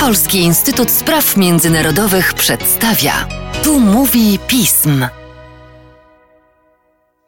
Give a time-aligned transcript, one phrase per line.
[0.00, 3.28] Polski Instytut Spraw Międzynarodowych przedstawia.
[3.64, 5.06] Tu mówi pism.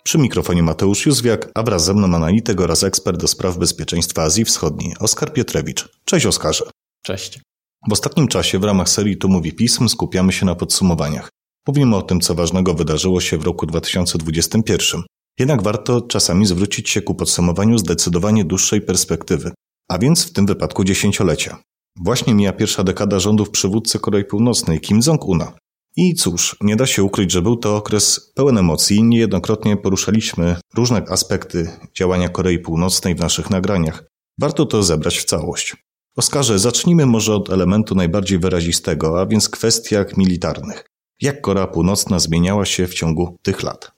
[0.04, 4.44] Przy mikrofonie Mateusz Józwiak, a wraz ze mną analityk oraz ekspert do spraw bezpieczeństwa Azji
[4.44, 5.88] Wschodniej, Oskar Pietrewicz.
[6.04, 6.64] Cześć Oskarze.
[7.02, 7.40] Cześć.
[7.88, 11.28] W ostatnim czasie w ramach serii Tu mówi pism skupiamy się na podsumowaniach.
[11.68, 15.02] Mówimy o tym, co ważnego wydarzyło się w roku 2021.
[15.38, 19.52] Jednak warto czasami zwrócić się ku podsumowaniu zdecydowanie dłuższej perspektywy,
[19.90, 21.58] a więc w tym wypadku dziesięciolecia.
[22.00, 25.52] Właśnie mija pierwsza dekada rządów przywódcy Korei Północnej Kim Jong-una.
[25.96, 29.02] I cóż, nie da się ukryć, że był to okres pełen emocji.
[29.02, 34.04] Niejednokrotnie poruszaliśmy różne aspekty działania Korei Północnej w naszych nagraniach.
[34.38, 35.76] Warto to zebrać w całość.
[36.16, 40.84] Oskarze, zacznijmy może od elementu najbardziej wyrazistego, a więc kwestiach militarnych.
[41.22, 43.92] Jak Korea Północna zmieniała się w ciągu tych lat?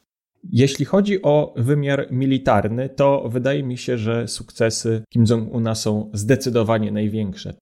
[0.53, 6.92] Jeśli chodzi o wymiar militarny, to wydaje mi się, że sukcesy Kim Jong-una są zdecydowanie
[6.92, 7.55] największe.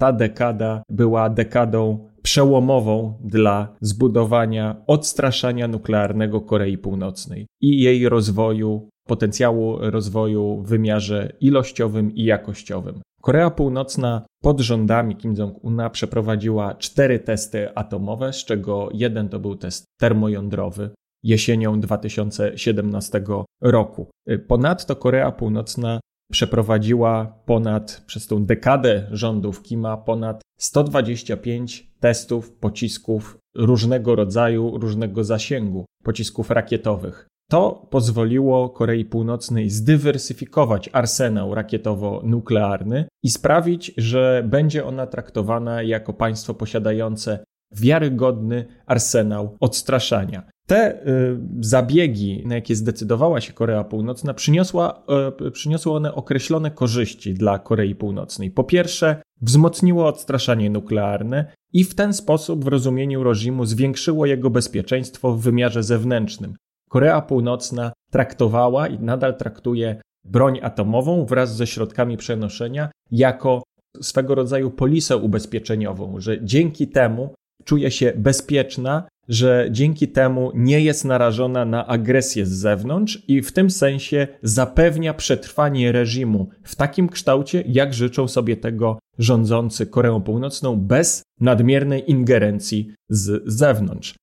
[0.00, 9.76] Ta dekada była dekadą przełomową dla zbudowania odstraszania nuklearnego Korei Północnej i jej rozwoju, potencjału
[9.80, 13.00] rozwoju w wymiarze ilościowym i jakościowym.
[13.22, 19.56] Korea Północna pod rządami Kim Jong-una przeprowadziła cztery testy atomowe, z czego jeden to był
[19.56, 20.90] test termojądrowy
[21.22, 23.22] jesienią 2017
[23.60, 24.10] roku.
[24.48, 26.00] Ponadto Korea Północna
[26.30, 35.86] przeprowadziła ponad, przez tą dekadę rządów Kima, ponad 125 testów pocisków różnego rodzaju, różnego zasięgu,
[36.04, 37.26] pocisków rakietowych.
[37.50, 46.54] To pozwoliło Korei Północnej zdywersyfikować arsenał rakietowo-nuklearny i sprawić, że będzie ona traktowana jako państwo
[46.54, 50.42] posiadające wiarygodny arsenał odstraszania.
[50.66, 55.02] Te y, zabiegi, na jakie zdecydowała się Korea Północna, przyniosła,
[55.46, 58.50] y, przyniosły one określone korzyści dla Korei Północnej.
[58.50, 65.32] Po pierwsze, wzmocniło odstraszanie nuklearne i w ten sposób w rozumieniu reżimu zwiększyło jego bezpieczeństwo
[65.32, 66.54] w wymiarze zewnętrznym.
[66.90, 73.62] Korea Północna traktowała i nadal traktuje broń atomową wraz ze środkami przenoszenia jako
[74.00, 77.34] swego rodzaju polisę ubezpieczeniową, że dzięki temu
[77.70, 83.52] czuje się bezpieczna, że dzięki temu nie jest narażona na agresję z zewnątrz i w
[83.52, 90.76] tym sensie zapewnia przetrwanie reżimu w takim kształcie, jak życzą sobie tego rządzący Koreą Północną,
[90.76, 94.14] bez nadmiernej ingerencji z zewnątrz.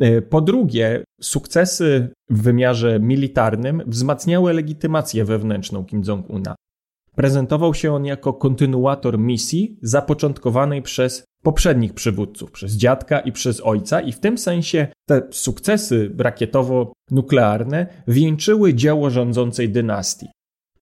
[0.00, 6.54] E, po drugie, sukcesy w wymiarze militarnym wzmacniały legitymację wewnętrzną Kim Jong-una.
[7.16, 14.00] Prezentował się on jako kontynuator misji zapoczątkowanej przez poprzednich przywódców, przez dziadka i przez ojca,
[14.00, 20.26] i w tym sensie te sukcesy rakietowo-nuklearne wieńczyły dzieło rządzącej dynastii.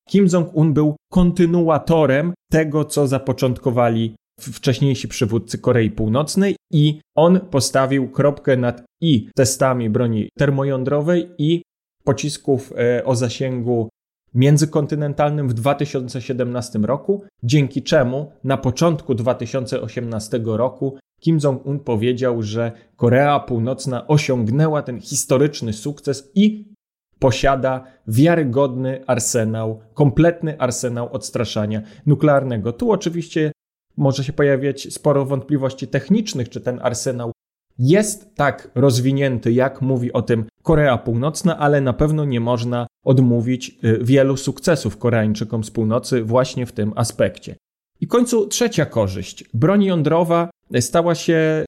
[0.09, 8.57] Kim Jong-un był kontynuatorem tego, co zapoczątkowali wcześniejsi przywódcy Korei Północnej i on postawił kropkę
[8.57, 11.63] nad i testami broni termojądrowej i
[12.05, 13.89] pocisków e, o zasięgu
[14.37, 23.41] międzykontynentalnym w 2017 roku, dzięki czemu na początku 2018 roku Kim Jong-un powiedział, że Korea
[23.41, 26.73] Północna osiągnęła ten historyczny sukces i
[27.19, 32.73] posiada wiarygodny arsenał, kompletny arsenał odstraszania nuklearnego.
[32.73, 33.53] Tu oczywiście
[33.97, 37.33] może się pojawiać sporo wątpliwości technicznych, czy ten arsenał
[37.79, 43.79] jest tak rozwinięty, jak mówi o tym Korea Północna, ale na pewno nie można odmówić
[43.85, 47.57] y, wielu sukcesów Koreańczykom z północy właśnie w tym aspekcie.
[48.01, 49.45] I w końcu trzecia korzyść.
[49.55, 50.51] Broń jądrowa
[50.81, 51.65] stała się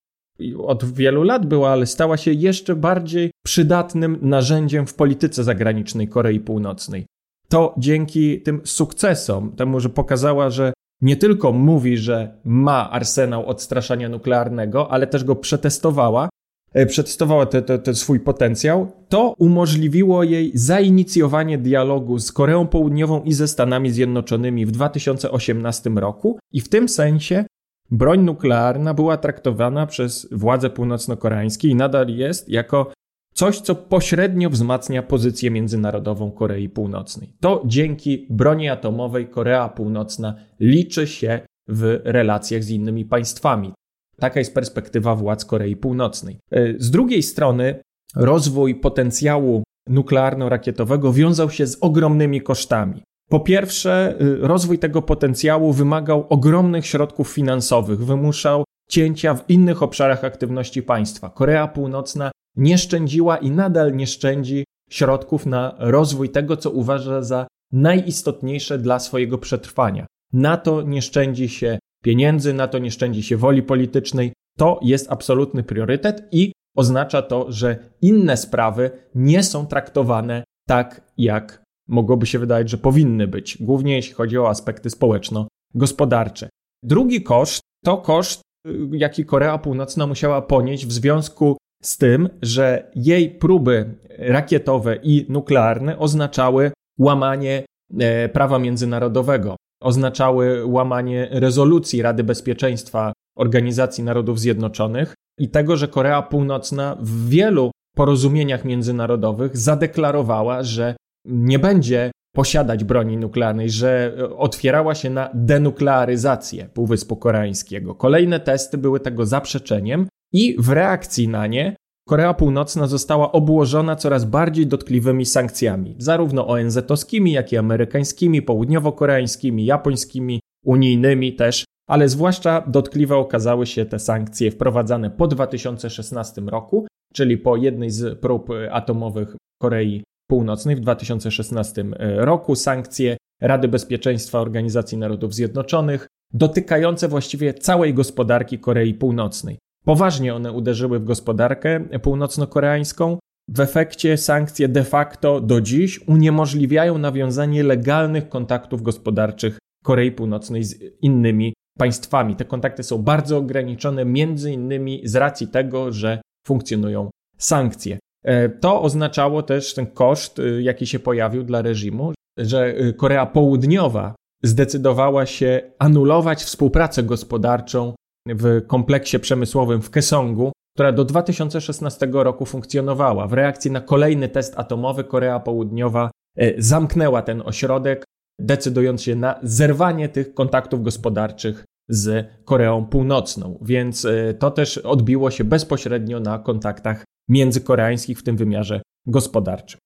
[0.58, 6.40] od wielu lat była, ale stała się jeszcze bardziej przydatnym narzędziem w polityce zagranicznej Korei
[6.40, 7.06] Północnej.
[7.48, 14.08] To dzięki tym sukcesom, temu, że pokazała, że nie tylko mówi, że ma arsenał odstraszania
[14.08, 16.28] nuklearnego, ale też go przetestowała,
[16.72, 23.48] e, przetestowała ten swój potencjał, to umożliwiło jej zainicjowanie dialogu z Koreą Południową i ze
[23.48, 27.44] Stanami Zjednoczonymi w 2018 roku i w tym sensie
[27.90, 32.92] broń nuklearna była traktowana przez władze północno-koreańskie i nadal jest jako
[33.38, 37.32] Coś, co pośrednio wzmacnia pozycję międzynarodową Korei Północnej.
[37.40, 43.72] To dzięki broni atomowej Korea Północna liczy się w relacjach z innymi państwami.
[44.16, 46.38] Taka jest perspektywa władz Korei Północnej.
[46.50, 47.80] E, z drugiej strony,
[48.16, 53.02] rozwój potencjału nuklearno-rakietowego wiązał się z ogromnymi kosztami.
[53.30, 60.24] Po pierwsze, e, rozwój tego potencjału wymagał ogromnych środków finansowych, wymuszał cięcia w innych obszarach
[60.24, 61.30] aktywności państwa.
[61.30, 67.46] Korea Północna nie szczędziła i nadal nie szczędzi środków na rozwój tego, co uważa za
[67.72, 70.06] najistotniejsze dla swojego przetrwania.
[70.32, 74.32] Na to nie szczędzi się pieniędzy na to, nie szczędzi się woli politycznej.
[74.58, 81.62] To jest absolutny priorytet i oznacza to, że inne sprawy nie są traktowane tak, jak
[81.88, 86.48] mogłoby się wydawać, że powinny być, głównie jeśli chodzi o aspekty społeczno-gospodarcze.
[86.82, 92.90] Drugi koszt to koszt, y, jaki Korea Północna musiała ponieść w związku z tym, że
[92.94, 97.64] jej próby rakietowe i nuklearne oznaczały łamanie
[97.98, 106.22] e, prawa międzynarodowego, oznaczały łamanie rezolucji Rady Bezpieczeństwa Organizacji Narodów Zjednoczonych i tego, że Korea
[106.22, 115.10] Północna w wielu porozumieniach międzynarodowych zadeklarowała, że nie będzie posiadać broni nuklearnej, że otwierała się
[115.10, 117.94] na denuklearyzację Półwyspu Koreańskiego.
[117.94, 121.76] Kolejne testy były tego zaprzeczeniem i w reakcji na nie
[122.08, 130.40] Korea Północna została obłożona coraz bardziej dotkliwymi sankcjami, zarówno ONZ-owskimi, jak i amerykańskimi, południowo-koreańskimi, japońskimi,
[130.64, 137.56] unijnymi też, ale zwłaszcza dotkliwe okazały się te sankcje wprowadzane po 2016 roku, czyli po
[137.56, 142.54] jednej z prób atomowych Korei Północnej w 2016 roku.
[142.54, 149.58] Sankcje Rady Bezpieczeństwa Organizacji Narodów Zjednoczonych, dotykające właściwie całej gospodarki Korei Północnej.
[149.88, 153.18] Poważnie one uderzyły w gospodarkę północno-koreańską.
[153.48, 160.74] W efekcie sankcje de facto do dziś uniemożliwiają nawiązanie legalnych kontaktów gospodarczych Korei Północnej z
[161.02, 162.36] innymi państwami.
[162.36, 167.98] Te kontakty są bardzo ograniczone, między innymi z racji tego, że funkcjonują sankcje.
[168.24, 173.26] E, to oznaczało też ten koszt, e, jaki się pojawił dla reżimu, że e, Korea
[173.26, 177.94] Południowa zdecydowała się anulować współpracę gospodarczą
[178.34, 183.26] w kompleksie przemysłowym w Kesongu, która do 2016 roku funkcjonowała.
[183.26, 186.10] W reakcji na kolejny test atomowy Korea Południowa
[186.58, 188.04] zamknęła ten ośrodek,
[188.40, 193.58] decydując się na zerwanie tych kontaktów gospodarczych z Koreą Północną.
[193.62, 194.06] Więc
[194.38, 199.80] to też odbiło się bezpośrednio na kontaktach międzykoreańskich w tym wymiarze gospodarczym.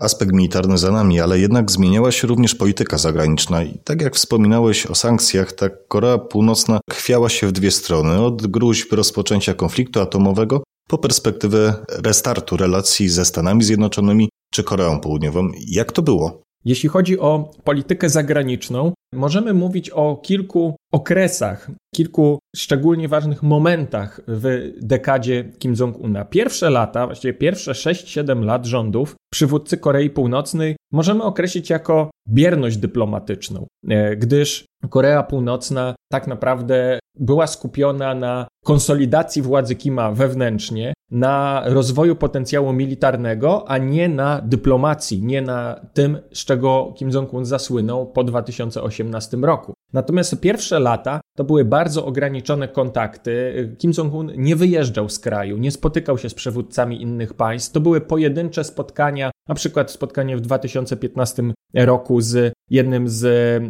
[0.00, 4.86] Aspekt militarny za nami, ale jednak zmieniała się również polityka zagraniczna i tak jak wspominałeś
[4.86, 10.62] o sankcjach, tak Korea Północna chwiała się w dwie strony, od gruźb rozpoczęcia konfliktu atomowego
[10.88, 15.48] po perspektywę restartu relacji ze Stanami Zjednoczonymi czy Koreą Południową.
[15.66, 16.42] Jak to było?
[16.64, 24.72] Jeśli chodzi o politykę zagraniczną, możemy mówić o kilku okresach, kilku szczególnie ważnych momentach w
[24.80, 26.24] dekadzie Kim Jong-una.
[26.24, 33.66] Pierwsze lata, właściwie pierwsze 6-7 lat rządów przywódcy Korei Północnej możemy określić jako bierność dyplomatyczną,
[33.88, 42.16] e, gdyż Korea Północna tak naprawdę była skupiona na konsolidacji władzy Kima wewnętrznie, na rozwoju
[42.16, 48.24] potencjału militarnego, a nie na dyplomacji, nie na tym, z czego Kim Jong-un zasłynął po
[48.24, 49.74] 2018 roku.
[49.92, 53.32] Natomiast pierwsze lata to były bardzo ograniczone kontakty.
[53.78, 57.72] Kim Jong-un nie wyjeżdżał z kraju, nie spotykał się z przywódcami innych państw.
[57.72, 61.42] To były pojedyncze spotkania, na przykład spotkanie w 2015
[61.74, 63.24] roku z jednym z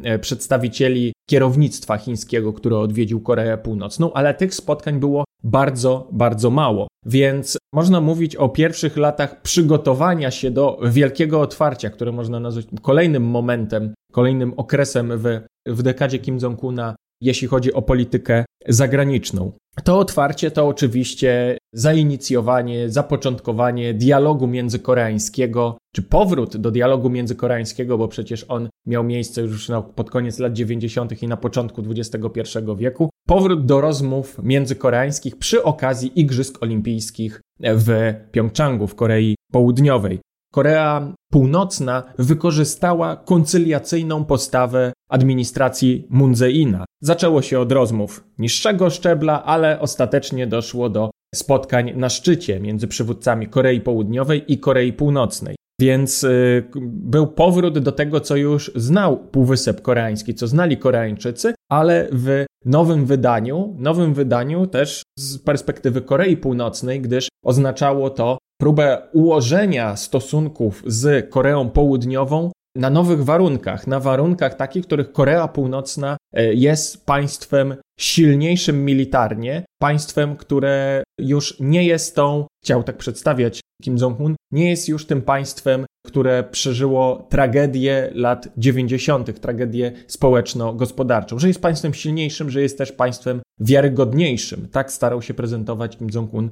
[0.05, 6.89] e, przedstawicieli kierownictwa chińskiego, który odwiedził Koreę Północną, ale tych spotkań było bardzo, bardzo mało.
[7.07, 13.23] Więc można mówić o pierwszych latach przygotowania się do wielkiego otwarcia, które można nazwać kolejnym
[13.23, 19.53] momentem, kolejnym okresem w, w dekadzie Kim Jong-una, jeśli chodzi o politykę zagraniczną.
[19.85, 28.45] To otwarcie to oczywiście zainicjowanie, zapoczątkowanie dialogu międzykoreańskiego, czy powrót do dialogu międzykoreańskiego, bo przecież
[28.49, 31.23] on miał miejsce już na, pod koniec lat 90.
[31.23, 33.11] i na początku XXI wieku.
[33.27, 40.21] Powrót do rozmów międzykoreańskich przy okazji Igrzysk Olimpijskich w Pjongczangu w Korei Południowej.
[40.53, 46.85] Korea Północna wykorzystała koncyliacyjną postawę administracji Moon Jae-ina.
[47.01, 53.47] Zaczęło się od rozmów niższego szczebla, ale ostatecznie doszło do spotkań na szczycie między przywódcami
[53.47, 55.57] Korei Południowej i Korei Północnej.
[55.81, 62.09] Więc y, był powrót do tego, co już znał Półwysep Koreański, co znali Koreańczycy, ale
[62.13, 69.97] w nowym wydaniu, nowym wydaniu też z perspektywy Korei Północnej, gdyż oznaczało to próbę ułożenia
[69.97, 77.07] stosunków z Koreą Południową na nowych warunkach, na warunkach takich, których Korea Północna e, jest
[77.07, 84.71] państwem silniejszym militarnie, państwem, które już nie jest tą, chciał tak przedstawiać Kim Jong-un, nie
[84.71, 92.51] jest już tym państwem, które przeżyło tragedię lat 90., tragedię społeczno-gospodarczą, że jest państwem silniejszym,
[92.51, 94.69] że jest też państwem wiarygodniejszym.
[94.69, 96.51] Tak starał się prezentować Kim Jong-un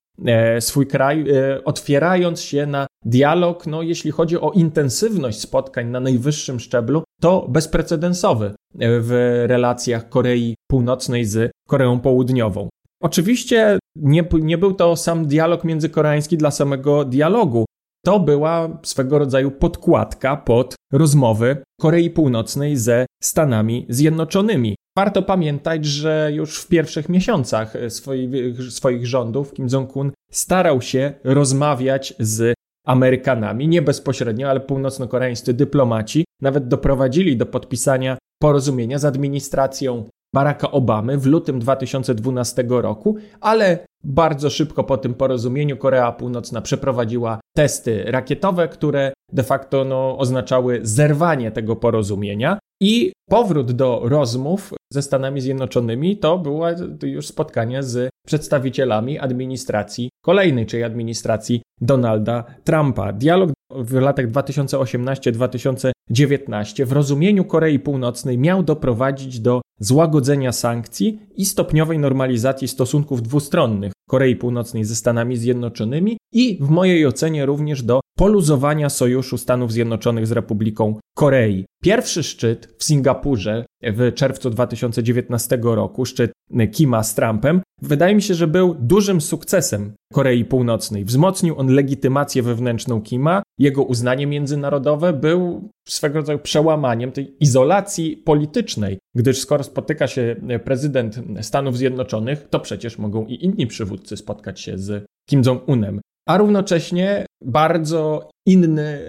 [0.60, 6.60] swój kraj, e, otwierając się na dialog, no jeśli chodzi o intensywność spotkań na najwyższym
[6.60, 12.68] szczeblu, to bezprecedensowy w relacjach Korei Północnej z Koreą Południową.
[13.02, 17.64] Oczywiście nie, nie był to sam dialog międzykoreański dla samego dialogu.
[18.04, 24.76] To była swego rodzaju podkładka pod rozmowy Korei Północnej ze Stanami Zjednoczonymi.
[24.98, 28.30] Warto pamiętać, że już w pierwszych miesiącach swoich,
[28.70, 32.54] swoich rządów Kim Jong-un starał się rozmawiać z
[32.86, 41.18] Amerykanami, nie bezpośrednio, ale północno-koreańscy dyplomaci nawet doprowadzili do podpisania porozumienia z administracją Baracka Obamy
[41.18, 48.68] w lutym 2012 roku, ale bardzo szybko po tym porozumieniu Korea Północna przeprowadziła testy rakietowe,
[48.68, 52.58] które de facto no, oznaczały zerwanie tego porozumienia.
[52.82, 56.66] I powrót do rozmów ze Stanami Zjednoczonymi to było
[57.02, 63.12] już spotkanie z przedstawicielami administracji kolejnej, czyli administracji Donalda Trumpa.
[63.12, 71.98] Dialog w latach 2018-2019 w rozumieniu Korei Północnej miał doprowadzić do złagodzenia sankcji i stopniowej
[71.98, 78.88] normalizacji stosunków dwustronnych Korei Północnej ze Stanami Zjednoczonymi i w mojej ocenie również do poluzowania
[78.88, 81.64] sojuszu Stanów Zjednoczonych z Republiką Korei.
[81.82, 86.32] Pierwszy szczyt w Singapurze w czerwcu 2019 roku, szczyt
[86.72, 91.04] Kima z Trumpem, wydaje mi się, że był dużym sukcesem Korei Północnej.
[91.04, 98.98] Wzmocnił on legitymację wewnętrzną Kima, jego uznanie międzynarodowe był swego rodzaju przełamaniem tej izolacji politycznej,
[99.16, 104.78] gdyż skoro spotyka się prezydent Stanów Zjednoczonych, to przecież mogą i inni przywódcy spotkać się
[104.78, 109.00] z Kim Jong-unem a równocześnie bardzo inny,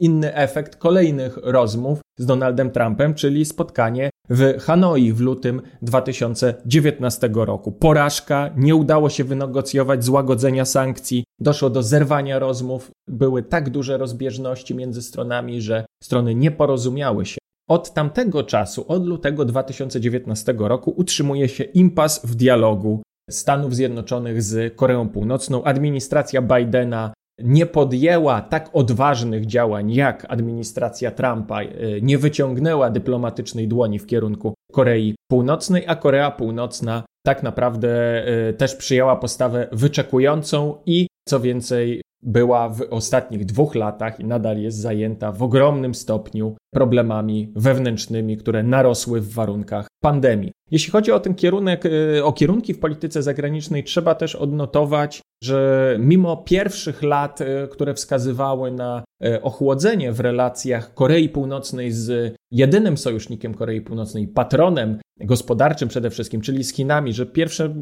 [0.00, 7.72] inny efekt kolejnych rozmów z Donaldem Trumpem, czyli spotkanie w Hanoi w lutym 2019 roku.
[7.72, 14.74] Porażka, nie udało się wynegocjować złagodzenia sankcji, doszło do zerwania rozmów, były tak duże rozbieżności
[14.74, 17.38] między stronami, że strony nie porozumiały się.
[17.68, 24.76] Od tamtego czasu, od lutego 2019 roku, utrzymuje się impas w dialogu Stanów Zjednoczonych z
[24.76, 25.64] Koreą Północną.
[25.64, 31.68] Administracja Bidena nie podjęła tak odważnych działań jak administracja Trumpa, e,
[32.00, 37.88] nie wyciągnęła dyplomatycznej dłoni w kierunku Korei Północnej, a Korea Północna tak naprawdę
[38.26, 44.58] e, też przyjęła postawę wyczekującą i co więcej, była w ostatnich dwóch latach i nadal
[44.58, 50.52] jest zajęta w ogromnym stopniu problemami wewnętrznymi, które narosły w warunkach pandemii.
[50.70, 55.96] Jeśli chodzi o ten kierunek, y, o kierunki w polityce zagranicznej, trzeba też odnotować, że
[56.00, 62.96] mimo pierwszych lat, y, które wskazywały na y, ochłodzenie w relacjach Korei Północnej z jedynym
[62.96, 67.74] sojusznikiem Korei Północnej, patronem gospodarczym przede wszystkim, czyli z Chinami, że pierwsze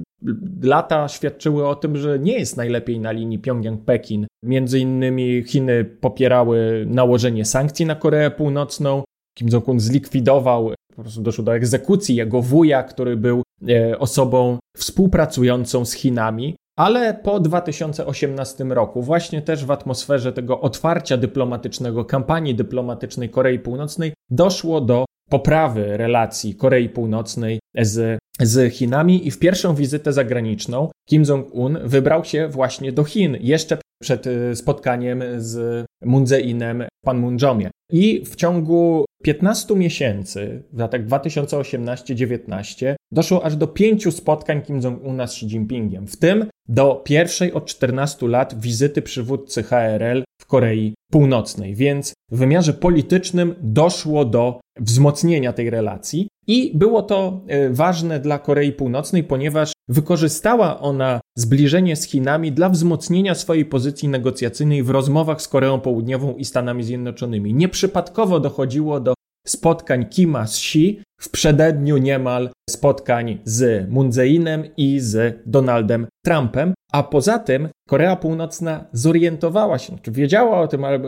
[0.63, 4.25] lata świadczyły o tym, że nie jest najlepiej na linii Pjongjang-Pekin.
[4.45, 9.03] Między innymi Chiny popierały nałożenie sankcji na Koreę Północną.
[9.39, 15.85] Kim Jong-un zlikwidował, po prostu doszło do egzekucji jego wuja, który był e, osobą współpracującą
[15.85, 16.57] z Chinami.
[16.83, 24.13] Ale po 2018 roku, właśnie też w atmosferze tego otwarcia dyplomatycznego, kampanii dyplomatycznej Korei Północnej,
[24.31, 31.25] doszło do poprawy relacji Korei Północnej z, z Chinami i w pierwszą wizytę zagraniczną Kim
[31.25, 37.71] Jong-un wybrał się właśnie do Chin, jeszcze przed y, spotkaniem z Moon Jae-inem w Panmunjomie.
[37.93, 45.27] I w ciągu 15 miesięcy, w latach 2018-19, doszło aż do pięciu spotkań Kim Jong-una
[45.27, 50.95] z Xi Jinpingiem, w tym do pierwszej od 14 lat wizyty przywódcy HRL w Korei
[51.11, 51.75] Północnej.
[51.75, 56.29] Więc w wymiarze politycznym doszło do wzmocnienia tej relacji.
[56.47, 62.69] I było to e, ważne dla Korei Północnej, ponieważ wykorzystała ona zbliżenie z Chinami dla
[62.69, 67.55] wzmocnienia swojej pozycji negocjacyjnej w rozmowach z Koreą Południową i Stanami Zjednoczonymi.
[67.55, 69.15] Nieprzypadkowo dochodziło do
[69.47, 76.75] spotkań Kima z Xi w przededniu niemal spotkań z Moon Jae-inem i z Donaldem Trumpem,
[76.93, 81.01] a poza tym Korea Północna zorientowała się, czy wiedziała o tym, ale e,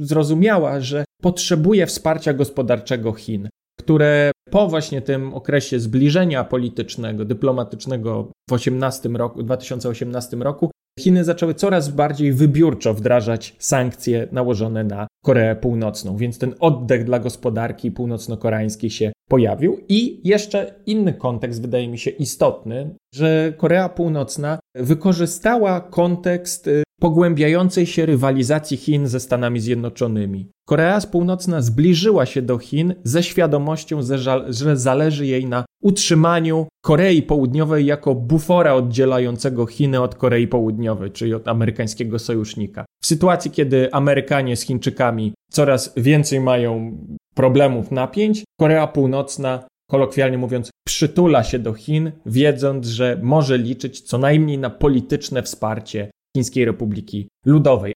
[0.00, 3.48] zrozumiała, że potrzebuje wsparcia gospodarczego Chin,
[3.80, 10.70] które po właśnie tym okresie zbliżenia politycznego, dyplomatycznego w 18 roku, 2018 roku
[11.00, 17.18] Chiny zaczęły coraz bardziej wybiórczo wdrażać sankcje nałożone na Koreę Północną, więc ten oddech dla
[17.18, 19.78] gospodarki północno-koreańskiej się pojawił.
[19.88, 27.86] I jeszcze inny kontekst wydaje mi się istotny, że Korea Północna wykorzystała kontekst y, pogłębiającej
[27.86, 30.46] się rywalizacji Chin ze Stanami Zjednoczonymi.
[30.66, 34.00] Korea Północna zbliżyła się do Chin ze świadomością,
[34.48, 41.34] że zależy jej na utrzymaniu Korei Południowej jako bufora oddzielającego Chiny od Korei Południowej, czyli
[41.34, 42.84] od amerykańskiego sojusznika.
[43.02, 46.98] W sytuacji, kiedy Amerykanie z Chińczykami coraz więcej mają
[47.34, 54.18] problemów, napięć, Korea Północna kolokwialnie mówiąc, przytula się do Chin, wiedząc, że może liczyć co
[54.18, 57.92] najmniej na polityczne wsparcie Chińskiej Republiki Ludowej.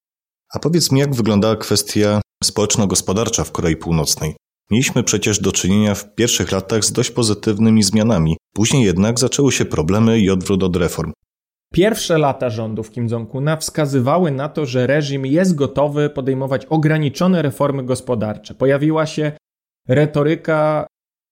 [0.54, 4.36] A powiedz mi, jak wyglądała kwestia społeczno-gospodarcza w Korei Północnej?
[4.70, 8.36] Mieliśmy przecież do czynienia w pierwszych latach z dość pozytywnymi zmianami.
[8.54, 11.12] Później jednak zaczęły się problemy i odwrót od reform.
[11.72, 17.84] Pierwsze lata rządów Kim Jong-una wskazywały na to, że reżim jest gotowy podejmować ograniczone reformy
[17.84, 18.54] gospodarcze.
[18.54, 19.32] Pojawiła się
[19.88, 20.86] retoryka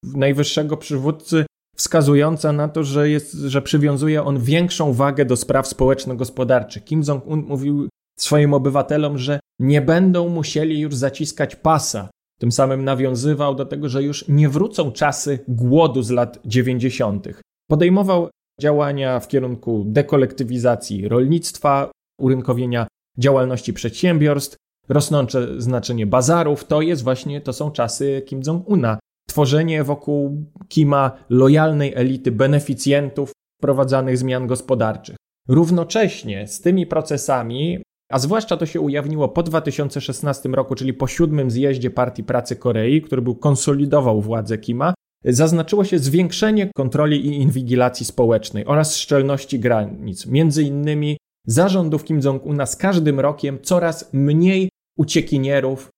[0.04, 6.84] najwyższego przywódcy wskazująca na to, że, jest, że przywiązuje on większą wagę do spraw społeczno-gospodarczych.
[6.84, 7.88] Kim Jong-un mówił
[8.18, 12.08] swoim obywatelom, że nie będą musieli już zaciskać pasa.
[12.40, 17.28] Tym samym nawiązywał do tego, że już nie wrócą czasy głodu z lat 90.
[17.70, 18.28] Podejmował
[18.60, 21.90] działania w kierunku dekolektywizacji rolnictwa,
[22.20, 22.86] urynkowienia
[23.18, 24.56] działalności przedsiębiorstw,
[24.88, 26.64] rosnące znaczenie bazarów.
[26.64, 28.98] To jest właśnie, to są czasy Kim Jong-una
[29.34, 35.16] tworzenie wokół Kima lojalnej elity beneficjentów wprowadzanych zmian gospodarczych.
[35.48, 37.78] Równocześnie z tymi procesami,
[38.12, 43.02] a zwłaszcza to się ujawniło po 2016 roku, czyli po siódmym zjeździe Partii Pracy Korei,
[43.02, 50.26] który był konsolidował władzę Kima, zaznaczyło się zwiększenie kontroli i inwigilacji społecznej oraz szczelności granic.
[50.26, 55.88] Między innymi zarządów Kim Jong-una z każdym rokiem coraz mniej uciekinierów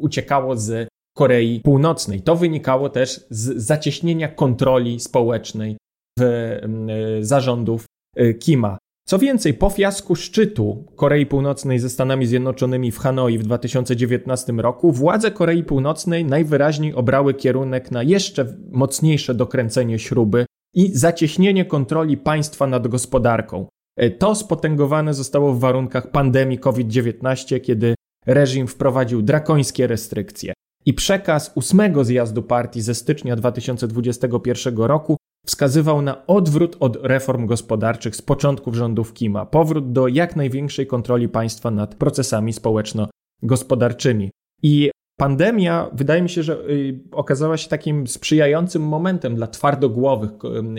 [0.00, 0.88] uciekało z
[1.20, 2.20] Korei Północnej.
[2.20, 5.76] To wynikało też z zacieśnienia kontroli społecznej
[6.18, 6.60] w e,
[7.20, 7.84] zarządów
[8.16, 8.78] e, Kima.
[9.06, 14.92] Co więcej, po fiasku szczytu Korei Północnej ze Stanami Zjednoczonymi w Hanoi w 2019 roku,
[14.92, 22.66] władze Korei Północnej najwyraźniej obrały kierunek na jeszcze mocniejsze dokręcenie śruby i zacieśnienie kontroli państwa
[22.66, 23.66] nad gospodarką.
[23.96, 27.94] E, to spotęgowane zostało w warunkach pandemii COVID-19, kiedy
[28.26, 30.52] reżim wprowadził drakońskie restrykcje.
[30.90, 35.16] I przekaz ósmego zjazdu partii ze stycznia 2021 roku
[35.46, 41.28] wskazywał na odwrót od reform gospodarczych z początków rządów Kima, powrót do jak największej kontroli
[41.28, 44.30] państwa nad procesami społeczno-gospodarczymi.
[44.62, 50.30] I pandemia, wydaje mi się, że y, okazała się takim sprzyjającym momentem dla twardogłowych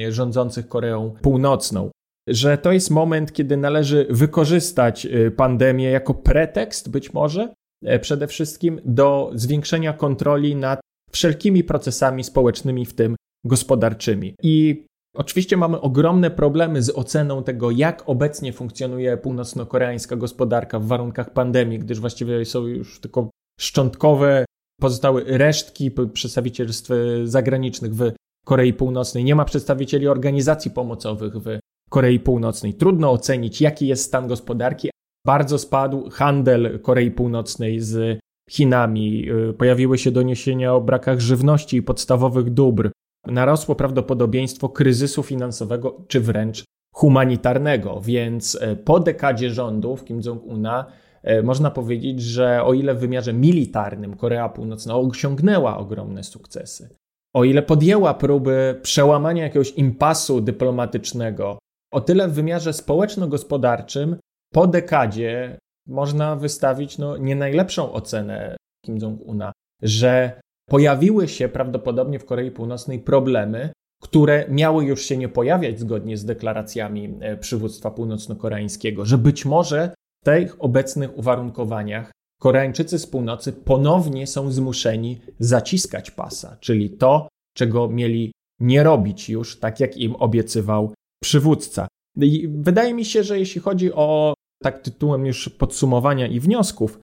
[0.10, 1.90] rządzących Koreą Północną.
[2.28, 7.54] Że to jest moment, kiedy należy wykorzystać y, pandemię jako pretekst, być może,
[8.02, 13.16] przede wszystkim do zwiększenia kontroli nad wszelkimi procesami społecznymi, w tym
[13.46, 14.36] gospodarczymi.
[14.44, 21.34] I oczywiście mamy ogromne problemy z oceną tego, jak obecnie funkcjonuje północno-koreańska gospodarka w warunkach
[21.34, 24.46] pandemii, gdyż właściwie są już tylko szczątkowe,
[24.82, 26.90] pozostały resztki przedstawicielstw
[27.24, 28.12] zagranicznych w
[28.46, 29.24] Korei Północnej.
[29.24, 32.74] Nie ma przedstawicieli organizacji pomocowych w Korei Północnej.
[32.74, 34.90] Trudno ocenić, jaki jest stan gospodarki,
[35.26, 39.32] bardzo spadł handel Korei Północnej z Chinami.
[39.50, 42.92] Y, pojawiły się doniesienia o brakach żywności i podstawowych dóbr.
[43.28, 46.64] Narosło prawdopodobieństwo kryzysu finansowego czy wręcz
[46.96, 50.86] humanitarnego, więc y, po dekadzie rządów Kim Jong-una
[51.30, 56.96] y, można powiedzieć, że o ile w wymiarze militarnym Korea Północna osiągnęła ogromne sukcesy,
[57.36, 61.60] o ile podjęła próby przełamania jakiegoś impasu dyplomatycznego,
[61.92, 64.16] o tyle w wymiarze społeczno-gospodarczym
[64.54, 72.26] po dekadzie można wystawić no, nie najlepszą ocenę Kim Jong-una, że pojawiły się prawdopodobnie w
[72.26, 79.06] Korei Północnej problemy, które miały już się nie pojawiać zgodnie z deklaracjami e, przywództwa północno-koreańskiego,
[79.06, 82.12] że być może w tych obecnych uwarunkowaniach
[82.42, 89.60] Koreańczycy z północy ponownie są zmuszeni zaciskać pasa, czyli to, czego mieli nie robić już,
[89.60, 91.88] tak jak im obiecywał przywódca.
[92.18, 97.00] I wydaje mi się, że jeśli chodzi o tak tytułem już podsumowania i wniosków,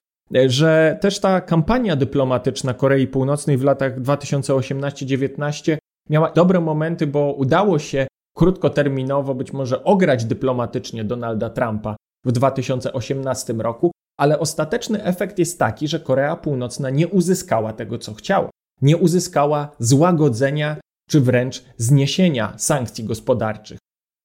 [0.47, 5.77] że też ta kampania dyplomatyczna Korei Północnej w latach 2018-19
[6.09, 11.95] miała dobre momenty, bo udało się krótkoterminowo być może ograć dyplomatycznie Donalda Trumpa
[12.25, 18.13] w 2018 roku, ale ostateczny efekt jest taki, że Korea Północna nie uzyskała tego, co
[18.13, 18.49] chciała.
[18.81, 20.77] Nie uzyskała złagodzenia
[21.09, 23.79] czy wręcz zniesienia sankcji gospodarczych.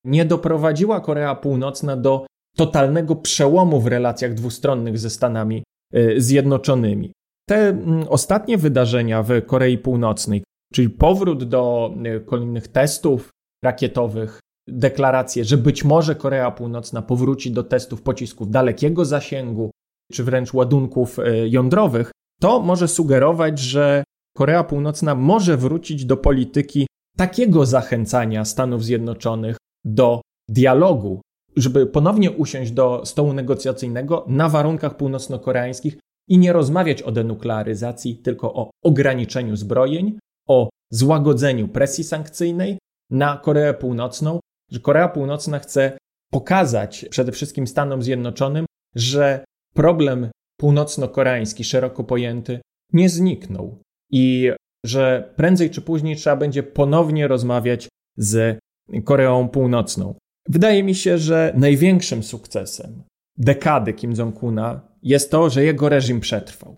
[0.05, 5.63] Nie doprowadziła Korea Północna do totalnego przełomu w relacjach dwustronnych ze Stanami
[5.93, 7.13] e, Zjednoczonymi.
[7.49, 13.31] Te ostatnie wydarzenia w Korei Północnej, czyli powrót do e, kolejnych testów
[13.65, 19.71] rakietowych deklaracje, że być może Korea Północna powróci do testów pocisków dalekiego zasięgu,
[20.13, 24.05] czy wręcz ładunków e, jądrowych, to może sugerować, że
[24.37, 26.87] Korea Północna może wrócić do polityki
[27.17, 31.21] takiego zachęcania Stanów Zjednoczonych do dialogu,
[31.57, 35.97] żeby ponownie usiąść do stołu negocjacyjnego na warunkach północno-koreańskich
[36.29, 42.79] i nie rozmawiać o denuklearyzacji, tylko o ograniczeniu zbrojeń, o złagodzeniu presji sankcyjnej
[43.11, 44.41] na Koreę Północną,
[44.71, 45.99] że Korea Północna chce
[46.31, 52.61] pokazać przede wszystkim Stanom Zjednoczonym, że problem północno-koreański, szeroko pojęty,
[52.93, 53.79] nie zniknął
[54.11, 54.53] i
[54.87, 58.59] że prędzej czy później trzeba będzie ponownie rozmawiać z
[59.05, 60.15] Koreą Północną.
[60.49, 63.03] Wydaje mi się, że największym sukcesem
[63.37, 66.77] dekady Kim Jong-una jest to, że jego reżim przetrwał.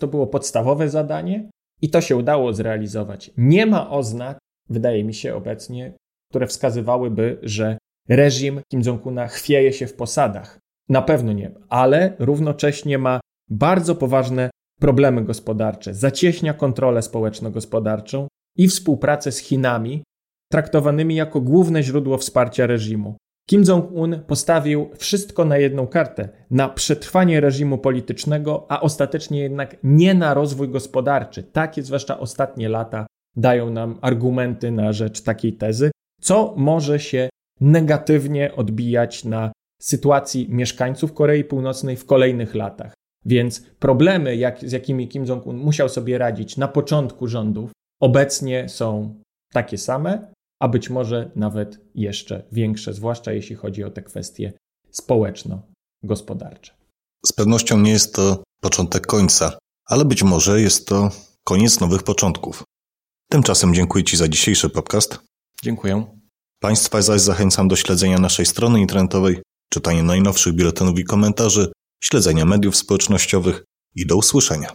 [0.00, 1.50] To było podstawowe zadanie
[1.82, 3.30] i to się udało zrealizować.
[3.36, 5.92] Nie ma oznak, wydaje mi się obecnie,
[6.30, 10.58] które wskazywałyby, że reżim Kim Jong-una chwieje się w posadach.
[10.88, 13.20] Na pewno nie, ale równocześnie ma
[13.50, 20.02] bardzo poważne problemy gospodarcze, zacieśnia kontrolę społeczno-gospodarczą i współpracę z Chinami,
[20.52, 23.16] traktowanymi jako główne źródło wsparcia reżimu.
[23.48, 30.14] Kim Jong-un postawił wszystko na jedną kartę na przetrwanie reżimu politycznego, a ostatecznie jednak nie
[30.14, 31.42] na rozwój gospodarczy.
[31.42, 37.28] Takie, zwłaszcza ostatnie lata, dają nam argumenty na rzecz takiej tezy, co może się
[37.60, 42.94] negatywnie odbijać na sytuacji mieszkańców Korei Północnej w kolejnych latach.
[43.24, 49.14] Więc problemy, jak, z jakimi Kim Jong-un musiał sobie radzić na początku rządów, obecnie są
[49.52, 50.32] takie same,
[50.62, 54.52] a być może nawet jeszcze większe, zwłaszcza jeśli chodzi o te kwestie
[54.90, 56.72] społeczno-gospodarcze.
[57.26, 61.10] Z pewnością nie jest to początek końca, ale być może jest to
[61.44, 62.64] koniec nowych początków.
[63.30, 65.18] Tymczasem dziękuję Ci za dzisiejszy podcast.
[65.62, 66.04] Dziękuję.
[66.60, 71.72] Państwa zaś zachęcam do śledzenia naszej strony internetowej, czytania najnowszych biuletynów i komentarzy,
[72.04, 74.72] śledzenia mediów społecznościowych i do usłyszenia.